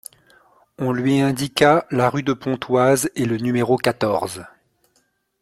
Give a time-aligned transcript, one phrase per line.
[0.79, 4.43] On lui indiqua la rue de Pontoise et le numéro quatorze.